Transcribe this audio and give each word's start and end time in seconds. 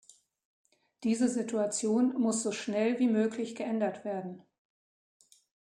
Diese 1.03 1.27
Situation 1.29 2.19
muss 2.19 2.41
so 2.41 2.51
schnell 2.51 2.97
wie 2.97 3.05
möglich 3.07 3.53
geändert 3.55 4.03
werden. 4.03 4.41